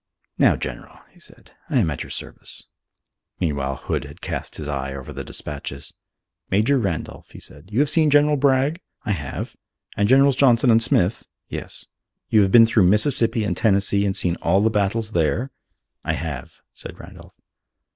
[0.39, 2.63] "Now, General," he said, "I am at your service."
[3.39, 5.93] Meanwhile Hood had cast his eye over the despatches.
[6.49, 9.55] "Major Randolph," he said, "you have seen General Bragg?" "I have."
[9.95, 11.85] "And Generals Johnston and Smith?" "Yes."
[12.31, 15.51] "You have been through Mississippi and Tennessee and seen all the battles there?"
[16.03, 17.35] "I have," said Randolph.